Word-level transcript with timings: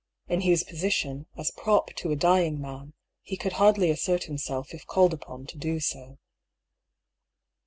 In 0.27 0.41
Hugh's 0.41 0.63
position, 0.63 1.27
as 1.37 1.51
prop 1.51 1.93
to 1.97 2.09
a 2.11 2.15
dying 2.15 2.59
man, 2.59 2.93
he 3.21 3.37
could 3.37 3.53
hardly 3.53 3.91
assert 3.91 4.23
himself 4.23 4.73
if 4.73 4.83
called 4.87 5.13
upon 5.13 5.45
to 5.45 5.59
do 5.59 5.79
so. 5.79 6.17